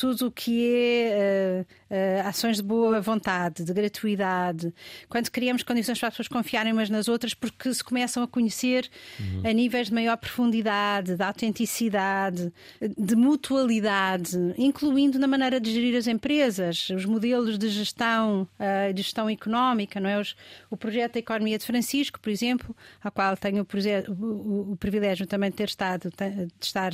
[0.01, 4.73] tudo o que é uh, uh, ações de boa vontade, de gratuidade,
[5.07, 8.89] quando criamos condições para as pessoas confiarem umas nas outras, porque se começam a conhecer
[9.19, 9.43] uhum.
[9.47, 12.51] a níveis de maior profundidade, de autenticidade,
[12.97, 19.03] de mutualidade, incluindo na maneira de gerir as empresas, os modelos de gestão, uh, de
[19.03, 20.19] gestão económica, não é?
[20.19, 20.35] Os,
[20.71, 25.27] o projeto da Economia de Francisco, por exemplo, ao qual tenho o, o, o privilégio
[25.27, 26.91] também de ter estado, de estar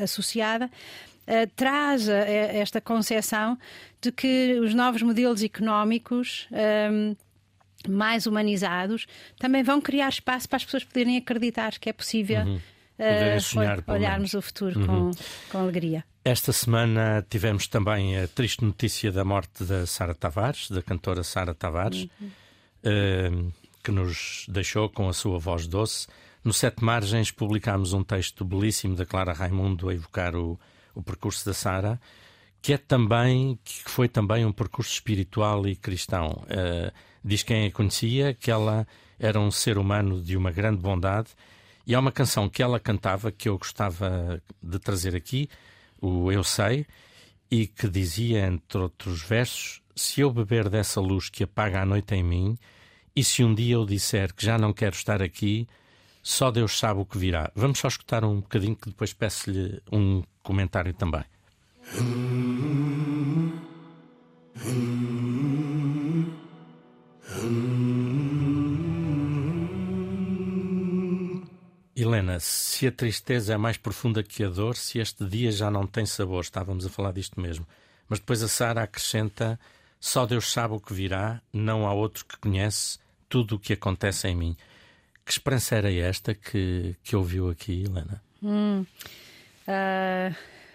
[0.00, 0.70] associada
[1.26, 3.58] uh, traz a, a esta concepção
[4.00, 6.48] de que os novos modelos económicos.
[6.50, 7.16] Um, ehm,
[7.88, 9.06] mais humanizados,
[9.38, 12.56] também vão criar espaço para as pessoas poderem acreditar que é possível uhum.
[12.56, 14.86] uh, sonhar, olharmos o futuro uhum.
[14.86, 15.10] com,
[15.50, 16.04] com alegria.
[16.24, 21.54] Esta semana tivemos também a triste notícia da morte da Sara Tavares, da cantora Sara
[21.54, 23.48] Tavares, uhum.
[23.48, 26.06] uh, que nos deixou com a sua voz doce.
[26.42, 30.58] No Sete Margens publicámos um texto belíssimo da Clara Raimundo a evocar o,
[30.94, 32.00] o percurso da Sara,
[32.62, 36.44] que é também que foi também um percurso espiritual e cristão.
[36.44, 38.86] Uh, diz quem a conhecia que ela
[39.18, 41.30] era um ser humano de uma grande bondade
[41.86, 45.48] e há uma canção que ela cantava que eu gostava de trazer aqui,
[46.00, 46.86] o Eu Sei,
[47.50, 52.14] e que dizia, entre outros versos, se eu beber dessa luz que apaga a noite
[52.14, 52.56] em mim,
[53.14, 55.68] e se um dia eu disser que já não quero estar aqui,
[56.22, 57.52] só Deus sabe o que virá.
[57.54, 61.24] Vamos só escutar um bocadinho que depois peço-lhe um comentário também.
[71.96, 75.86] Helena, se a tristeza é mais profunda que a dor, se este dia já não
[75.86, 77.66] tem sabor, estávamos a falar disto mesmo.
[78.08, 79.58] Mas depois a Sara acrescenta:
[79.98, 84.28] só Deus sabe o que virá, não há outro que conhece tudo o que acontece
[84.28, 84.56] em mim.
[85.24, 88.22] Que esperança era esta que, que ouviu aqui, Helena?
[88.42, 88.84] Hum,
[89.68, 90.34] uh,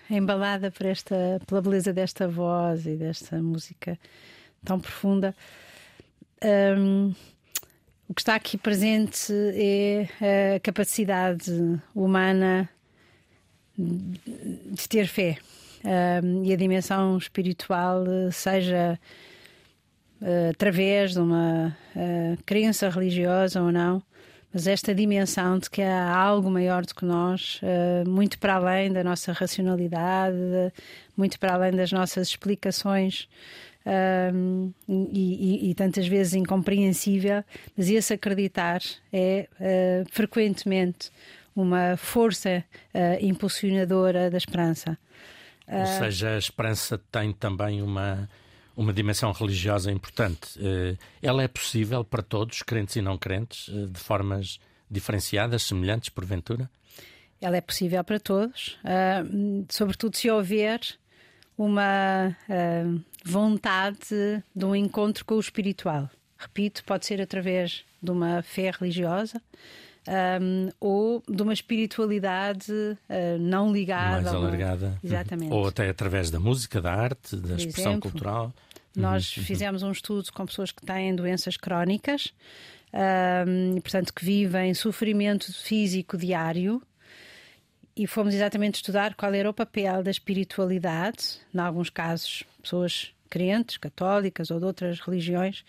[0.10, 3.98] embalada por esta, pela beleza desta voz e desta música
[4.64, 5.36] tão profunda.
[6.44, 7.14] Um,
[8.08, 11.52] o que está aqui presente é a capacidade
[11.94, 12.68] humana
[13.78, 15.38] de ter fé
[16.24, 19.00] um, e a dimensão espiritual, seja
[20.22, 24.02] uh, através de uma uh, crença religiosa ou não,
[24.54, 28.92] mas esta dimensão de que há algo maior do que nós, uh, muito para além
[28.92, 30.36] da nossa racionalidade,
[31.16, 33.28] muito para além das nossas explicações.
[33.86, 37.44] Uh, e, e, e, tantas vezes incompreensível,
[37.76, 38.82] mas esse acreditar
[39.12, 41.10] é uh, frequentemente
[41.56, 42.64] uma força
[43.20, 44.98] impulsionadora da esperança.
[45.68, 48.30] Ou seja, a esperança tem também uma,
[48.76, 50.60] uma dimensão religiosa importante.
[50.60, 56.10] Eh, ela é possível para todos, crentes e não crentes, eh, de formas diferenciadas, semelhantes,
[56.10, 56.70] porventura?
[57.42, 60.82] Ela é possível para todos, uh, sobretudo se houver
[61.58, 62.36] uma
[63.24, 66.10] vontade de um encontro com o espiritual.
[66.38, 69.42] Repito, pode ser através de uma fé religiosa,
[70.42, 74.22] um, ou de uma espiritualidade uh, não ligada.
[74.22, 74.86] Mais alargada.
[74.88, 75.00] Uma...
[75.04, 75.54] Exatamente.
[75.54, 78.54] Ou até através da música, da arte, da Por expressão exemplo, cultural.
[78.96, 79.46] Nós uhum, uhum.
[79.46, 82.34] fizemos um estudo com pessoas que têm doenças crónicas
[82.94, 86.82] um, portanto, que vivem sofrimento físico diário
[87.96, 93.78] e fomos exatamente estudar qual era o papel da espiritualidade, em alguns casos, pessoas crentes,
[93.78, 95.64] católicas ou de outras religiões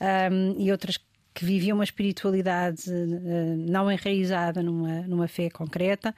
[0.00, 0.98] um, e outras
[1.36, 6.14] que viviam uma espiritualidade uh, não enraizada numa, numa fé concreta,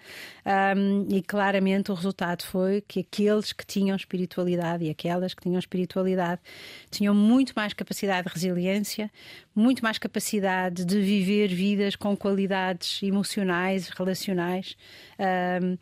[0.76, 5.58] um, e claramente o resultado foi que aqueles que tinham espiritualidade e aquelas que tinham
[5.58, 6.40] espiritualidade
[6.88, 9.10] tinham muito mais capacidade de resiliência,
[9.52, 14.76] muito mais capacidade de viver vidas com qualidades emocionais, relacionais.
[15.18, 15.76] Um,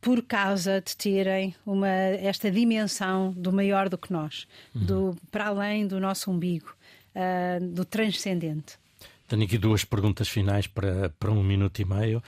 [0.00, 4.84] por causa de terem uma, esta dimensão do maior do que nós, uhum.
[4.84, 6.76] do, para além do nosso umbigo,
[7.16, 8.78] uh, do transcendente.
[9.26, 12.22] Tenho aqui duas perguntas finais para, para um minuto e meio.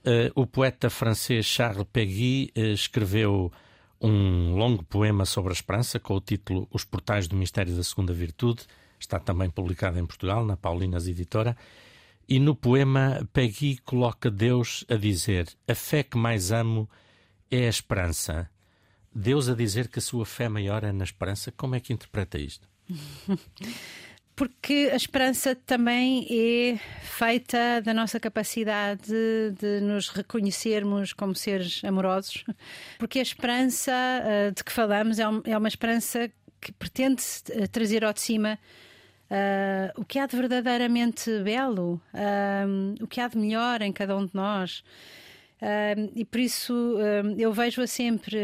[0.00, 3.52] Uh, o poeta francês Charles Péguy uh, escreveu
[4.00, 8.14] um longo poema sobre a esperança com o título Os Portais do Mistério da Segunda
[8.14, 8.62] Virtude.
[8.98, 11.56] Está também publicado em Portugal, na Paulinas Editora.
[12.28, 16.88] E no poema, Peggy coloca Deus a dizer: A fé que mais amo
[17.50, 18.48] é a esperança.
[19.14, 21.50] Deus a dizer que a sua fé maior é na esperança.
[21.52, 22.68] Como é que interpreta isto?
[24.38, 29.10] Porque a esperança também é feita da nossa capacidade
[29.58, 32.44] de, nos reconhecermos como seres amorosos.
[33.00, 36.30] Porque a esperança uh, de que falamos é, é, uma esperança
[36.60, 37.20] que pretende
[37.50, 38.58] eh, trazer ao de cima
[39.28, 44.16] uh, o que há de verdadeiramente belo, uh, o que há de melhor em cada
[44.16, 44.84] um de nós.
[45.60, 46.96] Uh, e por isso
[47.36, 48.38] eu vejo-a sempre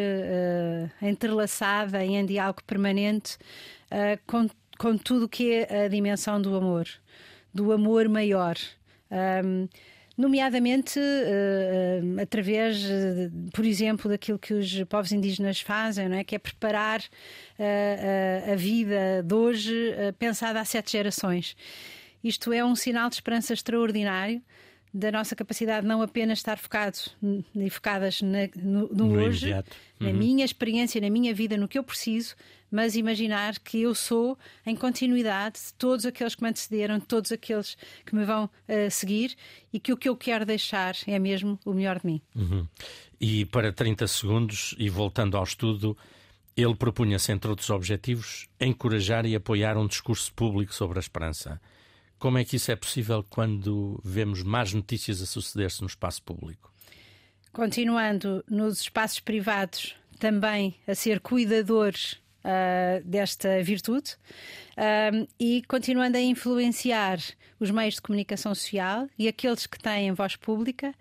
[1.01, 3.38] entrelaçada e em diálogo permanente
[4.26, 6.86] com, com tudo o que é a dimensão do amor,
[7.52, 8.56] do amor maior.
[9.10, 9.68] Um,
[10.16, 16.24] nomeadamente uh, uh, através, uh, por exemplo, daquilo que os povos indígenas fazem, não é?
[16.24, 17.02] que é preparar
[18.50, 21.56] a vida de hoje pensada há sete gerações.
[22.22, 24.42] Isto é um sinal de esperança extraordinário
[24.94, 27.16] da nossa capacidade não apenas estar focados
[27.54, 29.62] e focadas na, no, no, no, hoje, uhum.
[29.98, 32.36] na minha experiência, na minha vida, no que eu preciso,
[32.74, 37.30] mas imaginar que eu sou em continuidade de todos aqueles que me antecederam, de todos
[37.30, 39.36] aqueles que me vão uh, seguir
[39.72, 42.22] e que o que eu quero deixar é mesmo o melhor de mim.
[42.34, 42.66] Uhum.
[43.20, 45.96] E para 30 segundos, e voltando ao estudo,
[46.56, 51.60] ele propunha-se, entre outros objetivos, encorajar e apoiar um discurso público sobre a esperança.
[52.18, 56.74] Como é que isso é possível quando vemos más notícias a suceder-se no espaço público?
[57.52, 64.12] Continuando nos espaços privados, também a ser cuidadores uh, desta virtude
[64.76, 67.18] uh, e continuando a influenciar
[67.59, 70.95] os meios de comunicação social e aqueles que têm voz pública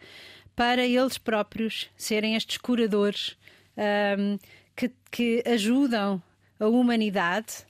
[0.55, 3.37] para eles próprios serem estes curadores
[3.77, 4.39] uh,
[4.75, 6.21] que, que, ajudam
[6.59, 7.65] a humanidade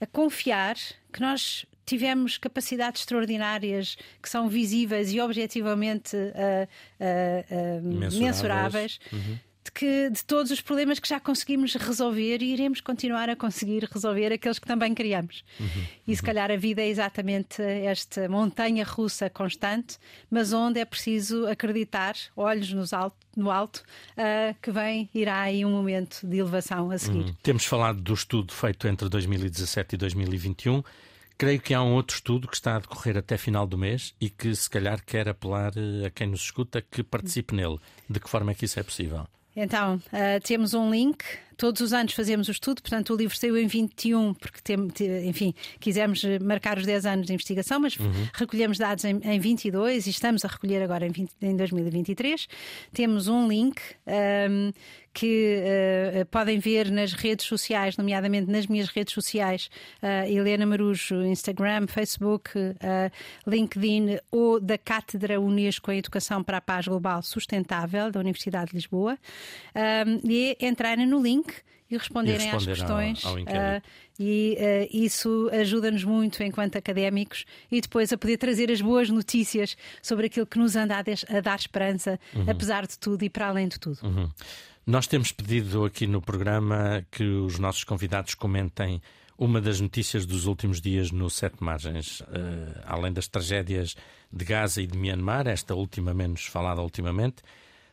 [0.00, 0.76] a confiar
[1.12, 8.18] que nós tivemos capacidades extraordinárias que são visíveis e objetivamente uh, uh, uh, mensuráveis.
[8.18, 9.00] mensuráveis.
[9.12, 9.38] Uhum.
[9.76, 13.86] De, que, de todos os problemas que já conseguimos resolver e iremos continuar a conseguir
[13.92, 15.44] resolver aqueles que também criamos.
[15.60, 15.66] Uhum.
[16.08, 16.26] E se uhum.
[16.26, 19.98] calhar a vida é exatamente esta montanha russa constante,
[20.30, 23.82] mas onde é preciso acreditar, olhos nos alto, no alto,
[24.62, 27.26] que vem, irá aí um momento de elevação a seguir.
[27.26, 27.36] Uhum.
[27.42, 30.82] Temos falado do estudo feito entre 2017 e 2021.
[31.38, 34.30] Creio que há um outro estudo que está a decorrer até final do mês e
[34.30, 37.78] que se calhar quer apelar eh, a quem nos escuta que participe nele.
[38.08, 39.26] De que forma é que isso é possível?
[39.58, 41.24] Então, uh, temos um link
[41.56, 44.76] Todos os anos fazemos o estudo, portanto, o livro saiu em 21, porque, tem,
[45.28, 48.12] enfim, quisemos marcar os 10 anos de investigação, mas uhum.
[48.34, 52.46] recolhemos dados em, em 22 e estamos a recolher agora em, 20, em 2023.
[52.92, 54.72] Temos um link um,
[55.16, 55.62] que
[56.20, 59.70] uh, podem ver nas redes sociais, nomeadamente nas minhas redes sociais,
[60.02, 66.60] uh, Helena Marujo, Instagram, Facebook, uh, LinkedIn ou da Cátedra Unesco em Educação para a
[66.60, 69.16] Paz Global Sustentável da Universidade de Lisboa.
[69.74, 71.45] Um, e entrarem no link
[71.90, 73.24] e responderem e às questões.
[73.24, 73.82] Ao, ao uh,
[74.18, 79.76] e uh, isso ajuda-nos muito enquanto académicos e depois a poder trazer as boas notícias
[80.02, 82.50] sobre aquilo que nos anda a, a dar esperança, uhum.
[82.50, 83.98] apesar de tudo e para além de tudo.
[84.02, 84.28] Uhum.
[84.86, 89.00] Nós temos pedido aqui no programa que os nossos convidados comentem
[89.38, 92.24] uma das notícias dos últimos dias no Sete Margens, uh,
[92.84, 93.94] além das tragédias
[94.32, 97.42] de Gaza e de Myanmar, esta última menos falada ultimamente,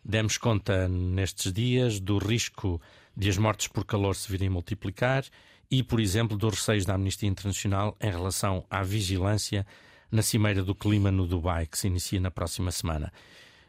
[0.06, 2.82] demos conta nestes dias do risco
[3.16, 5.24] de as mortes por calor se virem multiplicar
[5.70, 9.66] e, por exemplo, dos receios da Amnistia Internacional em relação à vigilância
[10.11, 13.11] na Cimeira do Clima no Dubai, que se inicia na próxima semana.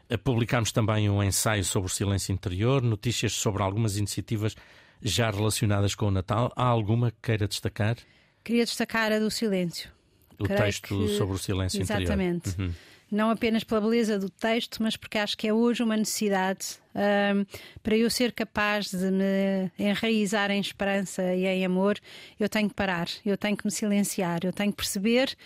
[0.08, 4.54] Eh, publicámos também um ensaio sobre o silêncio interior, notícias sobre algumas iniciativas
[5.00, 6.52] já relacionadas com o Natal.
[6.54, 7.96] Há alguma que queira destacar?
[8.42, 9.93] Queria destacar a do silêncio
[10.38, 11.16] O Creio texto que...
[11.16, 12.50] sobre o silêncio Exatamente.
[12.50, 12.68] interior.
[12.68, 12.74] Uhum.
[13.10, 17.44] Não apenas pela beleza do texto, mas porque acho que é hoje uma necessidade um,
[17.82, 21.98] para eu ser capaz de me enraizar em esperança e em amor.
[22.40, 25.36] Eu tenho que parar, eu tenho que me silenciar, eu tenho que perceber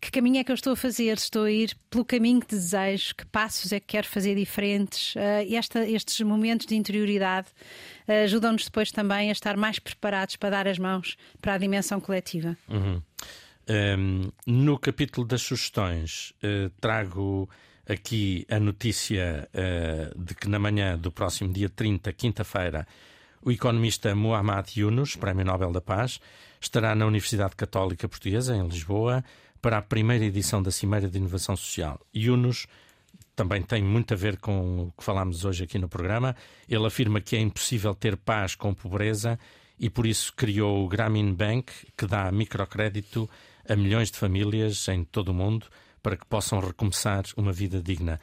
[0.00, 1.12] que caminho é que eu estou a fazer?
[1.18, 3.14] Estou a ir pelo caminho que desejo?
[3.14, 5.14] Que passos é que quero fazer diferentes?
[5.14, 7.48] Uh, esta, estes momentos de interioridade
[8.08, 12.00] uh, ajudam-nos depois também a estar mais preparados para dar as mãos para a dimensão
[12.00, 12.56] coletiva.
[12.68, 13.02] Uhum.
[13.70, 17.48] Um, no capítulo das sugestões, uh, trago
[17.88, 22.84] aqui a notícia uh, de que na manhã do próximo dia 30, quinta-feira,
[23.40, 26.18] o economista Muhammad Yunus, Prémio Nobel da Paz,
[26.60, 29.24] estará na Universidade Católica Portuguesa, em Lisboa,
[29.62, 32.00] para a primeira edição da Cimeira de Inovação Social.
[32.12, 32.66] Yunus
[33.36, 36.34] também tem muito a ver com o que falámos hoje aqui no programa.
[36.68, 39.38] Ele afirma que é impossível ter paz com pobreza
[39.78, 43.30] e por isso criou o Grameen Bank, que dá microcrédito
[43.68, 45.66] a milhões de famílias em todo o mundo
[46.02, 48.18] para que possam recomeçar uma vida digna.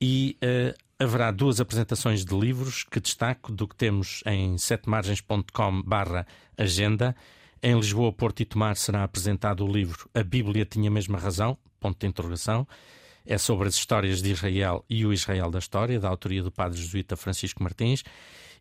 [0.00, 7.14] E uh, haverá duas apresentações de livros que destaco do que temos em setemargens.com/agenda.
[7.62, 11.58] Em Lisboa, Porto e Tomar será apresentado o livro A Bíblia tinha a mesma razão?
[11.78, 12.66] Ponto de interrogação.
[13.26, 16.78] É sobre as histórias de Israel e o Israel da história, da autoria do padre
[16.78, 18.02] jesuíta Francisco Martins,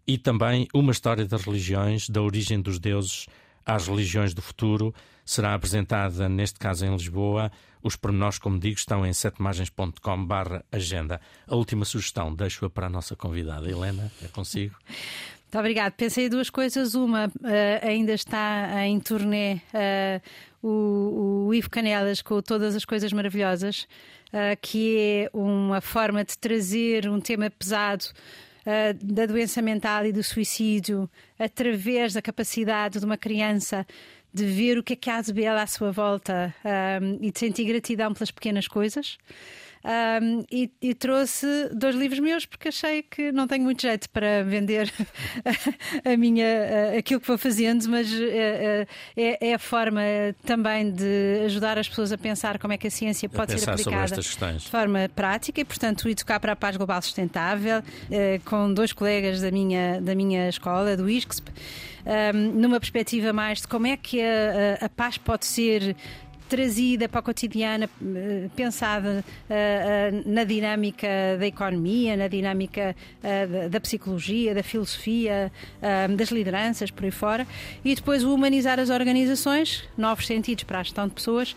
[0.05, 3.25] e também uma história das religiões, da origem dos deuses
[3.69, 4.93] às religiões do futuro.
[5.25, 7.51] Será apresentada, neste caso em Lisboa.
[7.83, 11.21] Os pormenores, como digo, estão em setemargens.com/agenda.
[11.47, 13.69] A última sugestão deixo-a para a nossa convidada.
[13.69, 14.75] Helena, é consigo.
[15.49, 15.95] Muito obrigada.
[15.97, 16.93] Pensei duas coisas.
[16.93, 17.31] Uma, uh,
[17.81, 20.21] ainda está em turnê uh,
[20.61, 23.87] o, o Ivo Canelas com Todas as Coisas Maravilhosas,
[24.27, 28.05] uh, que é uma forma de trazer um tema pesado.
[29.01, 33.85] Da doença mental e do suicídio através da capacidade de uma criança
[34.33, 36.53] de ver o que é que há de belo à sua volta
[37.19, 39.17] e de sentir gratidão pelas pequenas coisas.
[39.81, 44.43] Um, e, e, trouxe dois livros meus porque achei que não tenho muito jeito para
[44.43, 44.91] vender
[46.03, 46.45] a, a minha,
[46.93, 50.01] a, aquilo que vou fazendo, mas é, é, a forma
[50.45, 54.17] também de ajudar as pessoas a pensar como é que a ciência pode ser aplicada
[54.17, 59.41] de forma prática e, portanto, Educar para a Paz Global Sustentável, eh, com dois colegas
[59.41, 61.51] da minha, da minha escola, do ISCSP.
[62.05, 65.95] Um, numa perspectiva mais de como é que a, a paz pode ser
[66.49, 71.07] trazida para a cotidiana, eh, pensada uh, uh, na dinâmica
[71.39, 72.95] da economia, na dinâmica
[73.69, 75.51] da psicologia, da filosofia,
[76.15, 77.45] das lideranças, por aí fora,
[77.83, 81.55] e depois o humanizar as organizações, novos sentidos para a gestão de pessoas,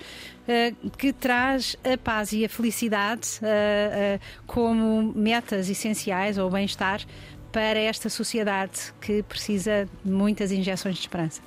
[0.99, 3.41] que traz a paz e a felicidade
[4.47, 7.01] como metas essenciais ou bem-estar
[7.51, 11.41] para esta sociedade que precisa de muitas injeções de esperança.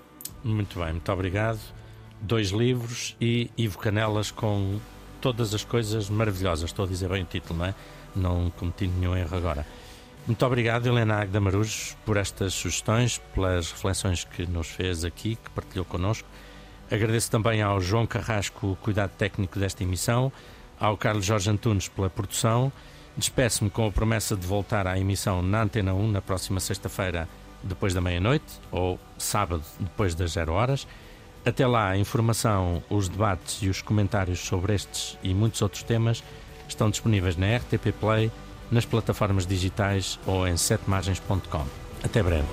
[0.43, 1.74] Muito bem, muito obrigado
[2.26, 4.80] dois livros e Ivo Canelas com
[5.21, 6.69] todas as coisas maravilhosas.
[6.69, 7.76] Estou a dizer bem o título, não é?
[8.15, 9.65] Não cometi nenhum erro agora.
[10.26, 15.49] Muito obrigado, Helena Agda Marujos, por estas sugestões, pelas reflexões que nos fez aqui, que
[15.51, 16.28] partilhou connosco.
[16.89, 20.32] Agradeço também ao João Carrasco o cuidado técnico desta emissão,
[20.80, 22.71] ao Carlos Jorge Antunes pela produção.
[23.15, 27.30] Despeço-me com a promessa de voltar à emissão na Antena 1 na próxima sexta-feira,
[27.61, 30.88] depois da meia-noite, ou sábado, depois das zero horas.
[31.45, 36.23] Até lá, a informação, os debates e os comentários sobre estes e muitos outros temas
[36.67, 38.31] estão disponíveis na RTP Play,
[38.71, 41.65] nas plataformas digitais ou em setemargens.com.
[42.03, 42.47] Até breve.